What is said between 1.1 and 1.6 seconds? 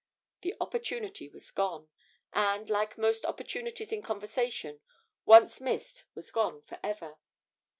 was